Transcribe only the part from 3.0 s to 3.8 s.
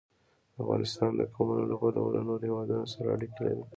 اړیکې لري.